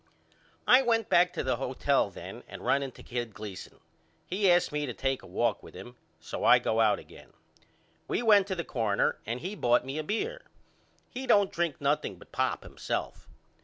[0.65, 3.79] I went back to the hotel then and run into Kid Gleason.
[4.25, 7.33] He asked me to take a walk with him so out I go again.
[8.07, 10.45] We went to the corner and he bought me a beer.
[11.11, 13.29] He don't drink nothing but pop himself.